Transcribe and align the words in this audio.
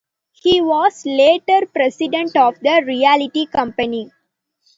He 0.31 0.61
was 0.61 1.05
later 1.05 1.67
president 1.71 2.35
of 2.35 2.59
the 2.59 2.81
Realty 2.83 3.45
Company. 3.45 4.09